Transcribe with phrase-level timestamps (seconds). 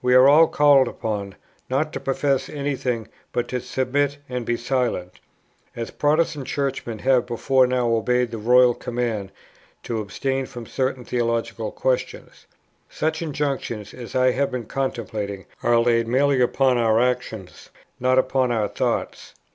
[0.00, 1.34] We are called upon,
[1.68, 5.20] not to profess any thing, but to submit and be silent,
[5.76, 9.32] as Protestant Churchmen have before now obeyed the royal command
[9.82, 12.46] to abstain from certain theological questions.
[12.88, 17.68] Such injunctions as I have been contemplating are laid merely upon our actions,
[18.00, 19.34] not upon our thoughts.